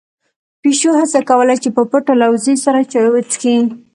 [0.61, 3.53] پيشو هڅه کوله چې په پټه له وزې سره چای وڅښي.